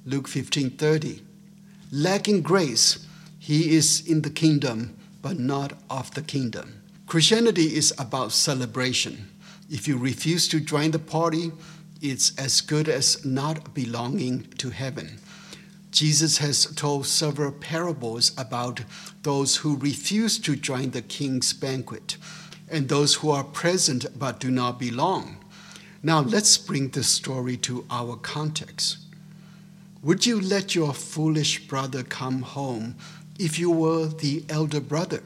Luke 0.04 0.28
15 0.28 0.72
30. 0.72 1.22
lacking 1.92 2.42
grace, 2.42 3.06
he 3.38 3.76
is 3.76 4.02
in 4.08 4.24
the 4.24 4.32
kingdom, 4.32 4.98
but 5.22 5.38
not 5.38 5.74
of 5.92 6.12
the 6.16 6.24
kingdom. 6.24 6.82
Christianity 7.06 7.76
is 7.76 7.94
about 8.00 8.32
celebration. 8.32 9.30
If 9.70 9.88
you 9.88 9.96
refuse 9.96 10.48
to 10.48 10.60
join 10.60 10.90
the 10.90 10.98
party, 10.98 11.52
it's 12.02 12.36
as 12.36 12.62
good 12.62 12.90
as 12.90 13.24
not 13.24 13.76
belonging 13.76 14.42
to 14.58 14.72
heaven. 14.72 15.20
Jesus 15.92 16.38
has 16.38 16.66
told 16.76 17.06
several 17.06 17.52
parables 17.52 18.32
about 18.38 18.82
those 19.24 19.58
who 19.58 19.76
refuse 19.78 20.40
to 20.40 20.56
join 20.56 20.92
the 20.92 21.02
king's 21.02 21.54
banquet 21.54 22.18
and 22.70 22.88
those 22.88 23.16
who 23.16 23.30
are 23.30 23.44
present 23.44 24.06
but 24.18 24.40
do 24.40 24.50
not 24.50 24.80
belong. 24.80 25.38
Now, 26.02 26.22
let's 26.22 26.58
bring 26.58 26.90
this 26.90 27.10
story 27.10 27.58
to 27.58 27.86
our 27.92 28.16
context. 28.16 28.98
Would 30.02 30.26
you 30.26 30.42
let 30.42 30.74
your 30.74 30.94
foolish 30.94 31.68
brother 31.68 32.02
come 32.02 32.42
home 32.42 32.96
if 33.38 33.60
you 33.60 33.70
were 33.70 34.08
the 34.08 34.44
elder 34.50 34.80
brother? 34.80 35.22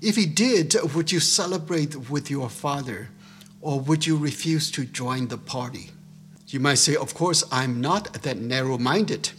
If 0.00 0.16
he 0.16 0.26
did, 0.26 0.74
would 0.94 1.12
you 1.12 1.20
celebrate 1.20 2.10
with 2.10 2.28
your 2.30 2.48
father, 2.48 3.10
or 3.60 3.78
would 3.80 4.06
you 4.06 4.16
refuse 4.16 4.70
to 4.72 4.84
join 4.84 5.28
the 5.28 5.38
party? 5.38 5.90
You 6.48 6.60
might 6.60 6.78
say, 6.78 6.96
Of 6.96 7.14
course, 7.14 7.44
I'm 7.52 7.80
not 7.80 8.12
that 8.22 8.38
narrow 8.38 8.78
minded. 8.78 9.30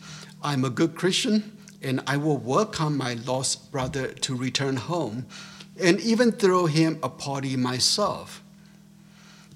I'm 0.45 0.63
a 0.63 0.69
good 0.69 0.93
Christian, 0.93 1.57
and 1.81 2.01
I 2.05 2.17
will 2.17 2.37
welcome 2.37 2.97
my 2.97 3.15
lost 3.15 3.71
brother 3.71 4.09
to 4.09 4.35
return 4.35 4.75
home 4.75 5.25
and 5.81 5.99
even 5.99 6.31
throw 6.31 6.67
him 6.67 6.99
a 7.01 7.09
party 7.09 7.57
myself. 7.57 8.43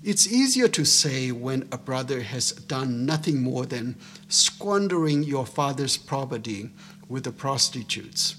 It's 0.04 0.28
easier 0.28 0.68
to 0.70 0.86
say 0.86 1.32
when 1.32 1.68
a 1.72 1.78
brother 1.78 2.22
has 2.22 2.54
done 2.54 3.06
nothing 3.06 3.44
more 3.44 3.68
than 3.68 3.98
squandering 4.30 5.22
your 5.22 5.46
father's 5.46 5.96
property 5.96 6.72
with 7.08 7.26
the 7.26 7.32
prostitutes. 7.32 8.38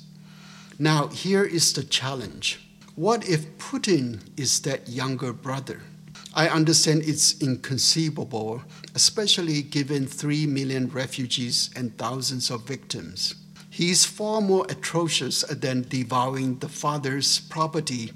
Now, 0.77 1.07
here 1.07 1.45
is 1.45 1.73
the 1.73 1.85
challenge. 1.85 2.69
What 2.97 3.29
if 3.29 3.59
Putin 3.59 4.23
is 4.37 4.63
that 4.63 4.89
younger 4.89 5.33
brother? 5.33 5.83
I 6.33 6.49
understand 6.49 7.03
it's 7.05 7.41
inconceivable, 7.43 8.63
especially 8.95 9.63
given 9.63 10.07
3 10.07 10.47
million 10.47 10.89
refugees 10.89 11.71
and 11.75 11.97
thousands 11.99 12.51
of 12.51 12.67
victims. 12.67 13.35
He 13.69 13.91
is 13.91 14.05
far 14.05 14.41
more 14.41 14.65
atrocious 14.69 15.43
than 15.43 15.89
devouring 15.89 16.59
the 16.59 16.69
father's 16.69 17.41
property 17.41 18.13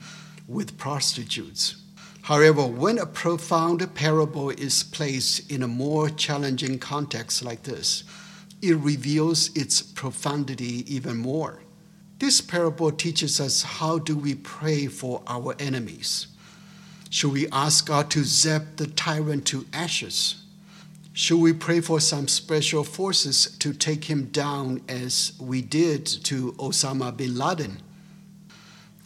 with 0.47 0.79
prostitutes. 0.79 1.77
However, 2.23 2.65
when 2.65 2.99
a 2.99 3.07
profound 3.07 3.95
parable 3.95 4.51
is 4.51 4.85
placed 4.85 5.51
in 5.51 5.63
a 5.63 5.69
more 5.69 6.09
challenging 6.09 6.79
context 6.79 7.45
like 7.45 7.65
this, 7.65 8.05
it 8.63 8.77
reveals 8.77 9.55
its 9.57 9.83
profundity 9.83 10.85
even 10.93 11.17
more. 11.17 11.61
This 12.19 12.41
parable 12.41 12.93
teaches 12.93 13.41
us 13.41 13.63
how 13.63 13.99
do 13.99 14.17
we 14.17 14.37
pray 14.37 14.87
for 14.87 15.23
our 15.27 15.55
enemies. 15.59 16.29
Should 17.15 17.31
we 17.31 17.47
ask 17.53 17.87
God 17.87 18.11
to 18.11 18.25
zap 18.25 18.75
the 18.75 18.89
tyrant 18.89 19.47
to 19.47 19.67
ashes? 19.73 20.35
Should 21.13 21.39
we 21.39 21.53
pray 21.53 21.81
for 21.81 22.01
some 22.01 22.27
special 22.27 22.83
forces 22.83 23.57
to 23.61 23.73
take 23.73 24.07
him 24.07 24.25
down 24.33 24.83
as 24.89 25.33
we 25.39 25.63
did 25.63 26.07
to 26.25 26.55
Osama 26.55 27.17
bin 27.17 27.39
Laden? 27.39 27.79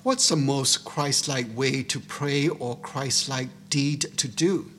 What's 0.05 0.31
the 0.31 0.37
most 0.37 0.87
Christ 0.87 1.29
like 1.29 1.55
way 1.55 1.83
to 1.83 2.01
pray 2.01 2.49
or 2.49 2.79
Christ 2.79 3.29
like 3.29 3.51
deed 3.69 4.01
to 4.17 4.27
do? 4.27 4.71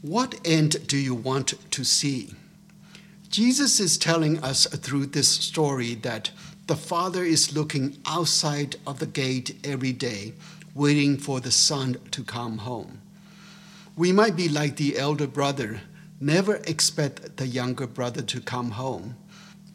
What 0.00 0.40
end 0.46 0.86
do 0.86 0.96
you 0.96 1.14
want 1.14 1.56
to 1.72 1.84
see? 1.84 2.30
Jesus 3.28 3.80
is 3.80 3.98
telling 3.98 4.42
us 4.42 4.66
through 4.66 5.06
this 5.06 5.28
story 5.28 5.94
that 5.96 6.30
the 6.68 6.76
Father 6.76 7.22
is 7.22 7.54
looking 7.54 7.98
outside 8.06 8.76
of 8.86 8.98
the 8.98 9.06
gate 9.06 9.58
every 9.62 9.92
day 9.92 10.32
waiting 10.74 11.16
for 11.16 11.40
the 11.40 11.50
son 11.50 11.96
to 12.10 12.22
come 12.22 12.58
home. 12.58 13.00
We 13.96 14.12
might 14.12 14.36
be 14.36 14.48
like 14.48 14.76
the 14.76 14.96
elder 14.96 15.26
brother, 15.26 15.80
never 16.20 16.56
expect 16.66 17.36
the 17.36 17.46
younger 17.46 17.86
brother 17.86 18.22
to 18.22 18.40
come 18.40 18.72
home, 18.72 19.16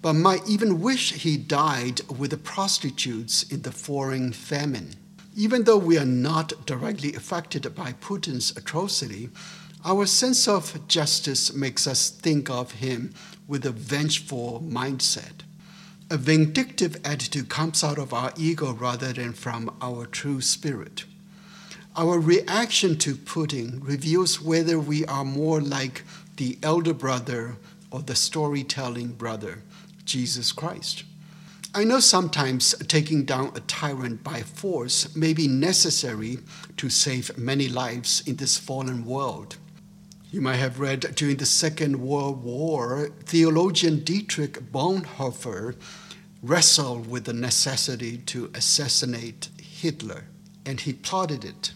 but 0.01 0.13
might 0.13 0.47
even 0.47 0.81
wish 0.81 1.13
he 1.13 1.37
died 1.37 2.01
with 2.09 2.31
the 2.31 2.37
prostitutes 2.37 3.43
in 3.43 3.61
the 3.61 3.71
foreign 3.71 4.33
famine. 4.33 4.93
Even 5.35 5.63
though 5.63 5.77
we 5.77 5.97
are 5.97 6.05
not 6.05 6.65
directly 6.65 7.13
affected 7.15 7.73
by 7.75 7.93
Putin's 7.93 8.55
atrocity, 8.55 9.29
our 9.85 10.05
sense 10.05 10.47
of 10.47 10.87
justice 10.87 11.53
makes 11.53 11.87
us 11.87 12.09
think 12.09 12.49
of 12.49 12.73
him 12.73 13.13
with 13.47 13.65
a 13.65 13.71
vengeful 13.71 14.63
mindset. 14.65 15.41
A 16.13 16.17
vindictive 16.17 17.01
attitude 17.03 17.49
comes 17.49 17.83
out 17.83 17.97
of 17.97 18.13
our 18.13 18.31
ego 18.37 18.71
rather 18.71 19.11
than 19.11 19.33
from 19.33 19.75
our 19.81 20.05
true 20.05 20.41
spirit. 20.41 21.05
Our 21.95 22.19
reaction 22.19 22.99
to 22.99 23.15
Putin 23.15 23.79
reveals 23.81 24.39
whether 24.39 24.77
we 24.77 25.05
are 25.05 25.25
more 25.25 25.59
like 25.59 26.03
the 26.37 26.59
elder 26.61 26.93
brother 26.93 27.55
or 27.89 28.03
the 28.03 28.13
storytelling 28.13 29.13
brother, 29.13 29.63
Jesus 30.05 30.51
Christ. 30.51 31.03
I 31.73 31.83
know 31.83 31.99
sometimes 31.99 32.75
taking 32.87 33.25
down 33.25 33.51
a 33.55 33.61
tyrant 33.61 34.23
by 34.23 34.41
force 34.41 35.15
may 35.15 35.33
be 35.33 35.47
necessary 35.47 36.37
to 36.77 36.91
save 36.91 37.35
many 37.39 37.67
lives 37.67 38.21
in 38.27 38.35
this 38.35 38.59
fallen 38.59 39.03
world. 39.03 39.55
You 40.29 40.41
might 40.41 40.57
have 40.57 40.79
read 40.79 41.15
during 41.15 41.37
the 41.37 41.47
Second 41.47 42.01
World 42.01 42.43
War, 42.43 43.09
theologian 43.25 44.03
Dietrich 44.03 44.71
Bonhoeffer 44.71 45.75
wrestled 46.43 47.09
with 47.09 47.23
the 47.23 47.33
necessity 47.33 48.17
to 48.17 48.51
assassinate 48.53 49.47
Hitler, 49.61 50.25
and 50.65 50.81
he 50.81 50.91
plotted 50.91 51.45
it. 51.45 51.71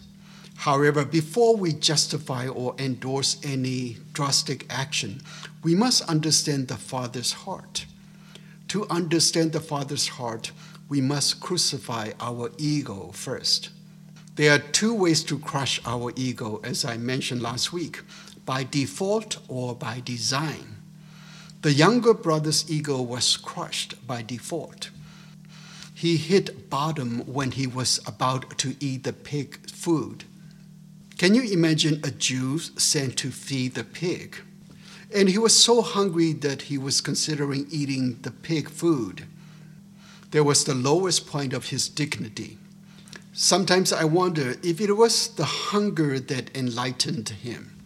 However, 0.56 1.04
before 1.04 1.56
we 1.56 1.72
justify 1.72 2.46
or 2.46 2.74
endorse 2.78 3.38
any 3.42 3.96
drastic 4.12 4.66
action, 4.68 5.22
we 5.62 5.74
must 5.74 6.02
understand 6.02 6.68
the 6.68 6.76
Father's 6.76 7.32
heart. 7.32 7.86
To 8.68 8.86
understand 8.90 9.52
the 9.52 9.60
Father's 9.60 10.08
heart, 10.08 10.52
we 10.88 11.00
must 11.00 11.40
crucify 11.40 12.12
our 12.20 12.50
ego 12.58 13.10
first. 13.14 13.70
There 14.36 14.52
are 14.54 14.58
two 14.58 14.94
ways 14.94 15.24
to 15.24 15.38
crush 15.38 15.80
our 15.86 16.12
ego, 16.14 16.60
as 16.62 16.84
I 16.84 16.96
mentioned 16.96 17.40
last 17.40 17.72
week 17.72 18.00
by 18.44 18.64
default 18.64 19.38
or 19.48 19.74
by 19.74 20.00
design. 20.04 20.77
The 21.62 21.72
younger 21.72 22.14
brother's 22.14 22.70
ego 22.70 23.02
was 23.02 23.36
crushed 23.36 24.06
by 24.06 24.22
default. 24.22 24.90
He 25.92 26.16
hit 26.16 26.70
bottom 26.70 27.26
when 27.26 27.50
he 27.50 27.66
was 27.66 27.98
about 28.06 28.56
to 28.58 28.76
eat 28.78 29.02
the 29.02 29.12
pig 29.12 29.68
food. 29.68 30.22
Can 31.18 31.34
you 31.34 31.42
imagine 31.42 32.00
a 32.04 32.12
Jew 32.12 32.60
sent 32.60 33.16
to 33.18 33.32
feed 33.32 33.74
the 33.74 33.82
pig? 33.82 34.36
And 35.12 35.28
he 35.28 35.38
was 35.38 35.60
so 35.60 35.82
hungry 35.82 36.32
that 36.34 36.62
he 36.62 36.78
was 36.78 37.00
considering 37.00 37.66
eating 37.72 38.20
the 38.22 38.30
pig 38.30 38.70
food. 38.70 39.26
There 40.30 40.44
was 40.44 40.62
the 40.62 40.76
lowest 40.76 41.26
point 41.26 41.52
of 41.52 41.70
his 41.70 41.88
dignity. 41.88 42.58
Sometimes 43.32 43.92
I 43.92 44.04
wonder 44.04 44.54
if 44.62 44.80
it 44.80 44.92
was 44.92 45.26
the 45.34 45.44
hunger 45.44 46.20
that 46.20 46.56
enlightened 46.56 47.30
him. 47.30 47.76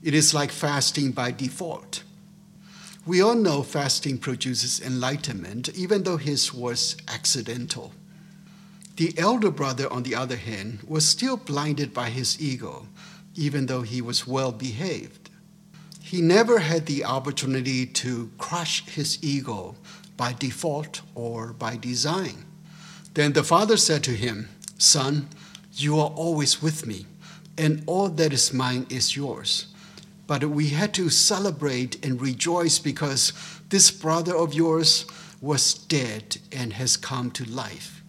It 0.00 0.14
is 0.14 0.32
like 0.32 0.52
fasting 0.52 1.10
by 1.10 1.32
default. 1.32 2.04
We 3.06 3.20
all 3.20 3.34
know 3.34 3.62
fasting 3.62 4.16
produces 4.16 4.80
enlightenment, 4.80 5.68
even 5.74 6.04
though 6.04 6.16
his 6.16 6.54
was 6.54 6.96
accidental. 7.06 7.92
The 8.96 9.12
elder 9.18 9.50
brother, 9.50 9.92
on 9.92 10.04
the 10.04 10.14
other 10.14 10.36
hand, 10.36 10.78
was 10.86 11.06
still 11.06 11.36
blinded 11.36 11.92
by 11.92 12.08
his 12.08 12.40
ego, 12.40 12.86
even 13.34 13.66
though 13.66 13.82
he 13.82 14.00
was 14.00 14.26
well 14.26 14.52
behaved. 14.52 15.28
He 16.00 16.22
never 16.22 16.60
had 16.60 16.86
the 16.86 17.04
opportunity 17.04 17.84
to 17.86 18.30
crush 18.38 18.86
his 18.86 19.22
ego 19.22 19.74
by 20.16 20.32
default 20.32 21.02
or 21.14 21.52
by 21.52 21.76
design. 21.76 22.46
Then 23.12 23.34
the 23.34 23.44
father 23.44 23.76
said 23.76 24.02
to 24.04 24.12
him, 24.12 24.48
Son, 24.78 25.28
you 25.72 25.98
are 25.98 26.10
always 26.10 26.62
with 26.62 26.86
me, 26.86 27.06
and 27.58 27.82
all 27.86 28.08
that 28.08 28.32
is 28.32 28.52
mine 28.52 28.86
is 28.88 29.14
yours. 29.16 29.66
But 30.26 30.44
we 30.44 30.68
had 30.70 30.94
to 30.94 31.10
celebrate 31.10 32.04
and 32.04 32.20
rejoice 32.20 32.78
because 32.78 33.32
this 33.68 33.90
brother 33.90 34.36
of 34.36 34.54
yours 34.54 35.06
was 35.40 35.74
dead 35.74 36.38
and 36.50 36.72
has 36.74 36.96
come 36.96 37.30
to 37.32 37.44
life. 37.44 38.02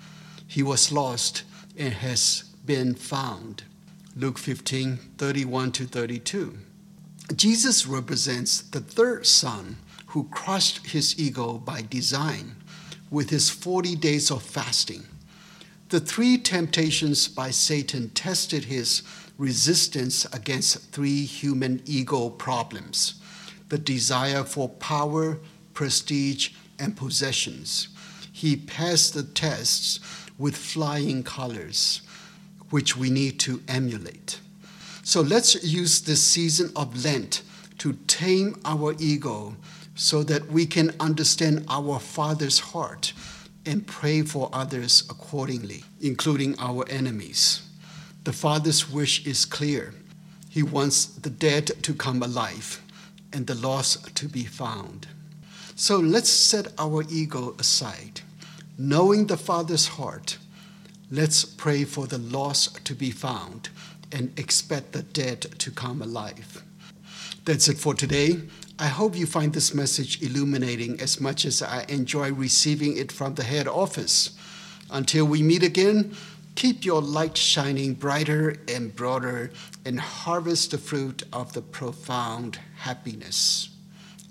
He 0.47 0.63
was 0.63 0.91
lost 0.91 1.43
and 1.77 1.93
has 1.93 2.45
been 2.65 2.95
found. 2.95 3.63
Luke 4.15 4.37
15 4.37 4.97
31 5.17 5.71
to 5.73 5.85
32. 5.85 6.57
Jesus 7.35 7.85
represents 7.85 8.61
the 8.61 8.79
third 8.79 9.25
son 9.25 9.77
who 10.07 10.29
crushed 10.29 10.87
his 10.87 11.19
ego 11.19 11.57
by 11.57 11.81
design 11.81 12.55
with 13.09 13.29
his 13.29 13.49
40 13.49 13.95
days 13.97 14.31
of 14.31 14.41
fasting. 14.41 15.03
The 15.89 15.99
three 15.99 16.37
temptations 16.37 17.27
by 17.27 17.51
Satan 17.51 18.09
tested 18.11 18.65
his 18.65 19.01
resistance 19.37 20.25
against 20.33 20.91
three 20.91 21.25
human 21.25 21.81
ego 21.85 22.29
problems 22.29 23.15
the 23.69 23.77
desire 23.79 24.43
for 24.43 24.69
power, 24.69 25.39
prestige, 25.73 26.51
and 26.77 26.95
possessions. 26.95 27.87
He 28.31 28.55
passed 28.55 29.15
the 29.15 29.23
tests 29.23 29.99
with 30.37 30.55
flying 30.55 31.23
colors, 31.23 32.01
which 32.69 32.95
we 32.95 33.09
need 33.09 33.39
to 33.39 33.63
emulate. 33.67 34.39
So 35.03 35.21
let's 35.21 35.63
use 35.63 36.01
this 36.01 36.23
season 36.23 36.71
of 36.75 37.03
Lent 37.03 37.41
to 37.79 37.93
tame 38.07 38.59
our 38.65 38.93
ego 38.99 39.55
so 39.95 40.23
that 40.23 40.47
we 40.47 40.65
can 40.65 40.93
understand 40.99 41.65
our 41.69 41.99
Father's 41.99 42.59
heart 42.59 43.13
and 43.65 43.87
pray 43.87 44.21
for 44.21 44.49
others 44.53 45.03
accordingly, 45.09 45.83
including 46.01 46.55
our 46.59 46.87
enemies. 46.89 47.64
The 48.25 48.33
Father's 48.33 48.89
wish 48.89 49.23
is 49.27 49.45
clear. 49.45 49.93
He 50.49 50.63
wants 50.63 51.05
the 51.05 51.29
dead 51.29 51.67
to 51.83 51.93
come 51.93 52.23
alive 52.23 52.81
and 53.31 53.45
the 53.45 53.53
lost 53.53 54.15
to 54.15 54.27
be 54.27 54.45
found. 54.45 55.05
So 55.75 55.97
let's 55.97 56.31
set 56.31 56.73
our 56.79 57.03
ego 57.07 57.55
aside. 57.59 58.21
Knowing 58.79 59.27
the 59.27 59.37
Father's 59.37 59.89
heart, 59.89 60.39
let's 61.11 61.45
pray 61.45 61.83
for 61.83 62.07
the 62.07 62.17
lost 62.17 62.83
to 62.85 62.95
be 62.95 63.11
found 63.11 63.69
and 64.11 64.37
expect 64.39 64.93
the 64.93 65.03
dead 65.03 65.41
to 65.59 65.69
come 65.69 66.01
alive. 66.01 66.63
That's 67.45 67.67
it 67.67 67.77
for 67.77 67.93
today. 67.93 68.41
I 68.79 68.87
hope 68.87 69.15
you 69.15 69.27
find 69.27 69.53
this 69.53 69.75
message 69.75 70.23
illuminating 70.23 70.99
as 70.99 71.21
much 71.21 71.45
as 71.45 71.61
I 71.61 71.85
enjoy 71.89 72.33
receiving 72.33 72.97
it 72.97 73.11
from 73.11 73.35
the 73.35 73.43
head 73.43 73.67
office. 73.67 74.31
Until 74.89 75.25
we 75.25 75.43
meet 75.43 75.61
again, 75.61 76.15
keep 76.55 76.85
your 76.85 77.01
light 77.01 77.37
shining 77.37 77.93
brighter 77.93 78.55
and 78.67 78.95
broader 78.95 79.51
and 79.85 79.99
harvest 79.99 80.71
the 80.71 80.77
fruit 80.77 81.23
of 81.31 81.53
the 81.53 81.61
profound 81.61 82.59
happiness. 82.77 83.69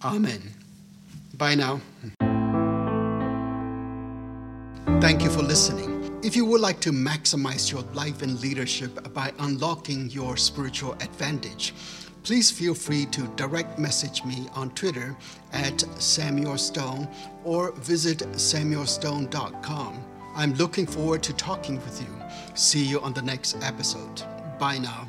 Amen. 0.03 0.55
Bye 1.37 1.55
now. 1.55 1.81
Thank 5.01 5.23
you 5.23 5.31
for 5.31 5.43
listening. 5.43 6.19
If 6.23 6.35
you 6.35 6.47
would 6.47 6.63
like 6.63 6.81
to 6.81 6.91
maximize 6.91 7.71
your 7.71 7.83
life 7.93 8.23
and 8.23 8.41
leadership 8.41 9.13
by 9.13 9.33
unlocking 9.41 10.09
your 10.09 10.39
spiritual 10.39 10.95
advantage, 10.95 11.75
please 12.23 12.51
feel 12.51 12.75
free 12.75 13.05
to 13.07 13.27
direct 13.37 13.79
message 13.79 14.25
me 14.25 14.49
on 14.55 14.71
Twitter 14.71 15.15
at 15.53 15.85
Samuel 16.01 16.57
Stone 16.57 17.09
or 17.45 17.73
visit 17.73 18.21
samuelstone.com. 18.21 20.14
I'm 20.37 20.55
looking 20.55 20.87
forward 20.87 21.23
to 21.25 21.33
talking 21.33 21.77
with 21.77 22.01
you. 22.01 22.09
See 22.55 22.83
you 22.83 23.01
on 23.01 23.13
the 23.13 23.23
next 23.23 23.63
episode. 23.63 24.23
Bye 24.59 24.79
now. 24.79 25.07